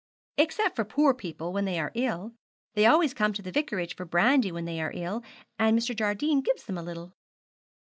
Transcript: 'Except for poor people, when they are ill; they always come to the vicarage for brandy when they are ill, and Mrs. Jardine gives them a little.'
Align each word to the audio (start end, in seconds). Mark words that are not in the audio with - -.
'Except 0.35 0.75
for 0.75 0.83
poor 0.83 1.13
people, 1.13 1.53
when 1.53 1.65
they 1.65 1.79
are 1.79 1.91
ill; 1.93 2.33
they 2.73 2.87
always 2.87 3.13
come 3.13 3.33
to 3.33 3.41
the 3.43 3.51
vicarage 3.51 3.95
for 3.95 4.03
brandy 4.03 4.51
when 4.51 4.65
they 4.65 4.81
are 4.81 4.89
ill, 4.95 5.21
and 5.59 5.77
Mrs. 5.77 5.97
Jardine 5.97 6.41
gives 6.41 6.63
them 6.65 6.79
a 6.79 6.81
little.' 6.81 7.13